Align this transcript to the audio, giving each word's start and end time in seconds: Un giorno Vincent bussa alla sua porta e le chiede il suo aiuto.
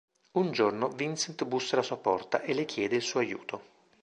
Un 0.39 0.51
giorno 0.51 0.87
Vincent 0.87 1.43
bussa 1.45 1.75
alla 1.75 1.83
sua 1.83 1.97
porta 1.97 2.41
e 2.41 2.55
le 2.55 2.65
chiede 2.65 2.95
il 2.95 3.03
suo 3.03 3.19
aiuto. 3.19 3.61